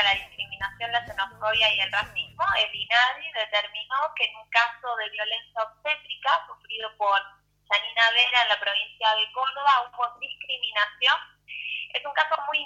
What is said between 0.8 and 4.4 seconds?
la Xenofobia y el Racismo, el INADI determinó que en